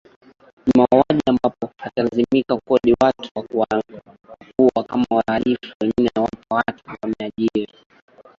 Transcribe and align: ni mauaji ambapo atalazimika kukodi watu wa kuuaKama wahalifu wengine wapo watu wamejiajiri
ni 0.65 0.71
mauaji 0.77 1.21
ambapo 1.27 1.69
atalazimika 1.77 2.55
kukodi 2.55 2.95
watu 3.01 3.29
wa 3.35 3.67
kuuaKama 4.57 5.05
wahalifu 5.09 5.73
wengine 5.81 6.09
wapo 6.15 6.43
watu 6.55 6.83
wamejiajiri 7.01 7.73